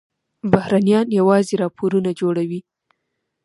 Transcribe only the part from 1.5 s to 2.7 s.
راپورونه جوړوي.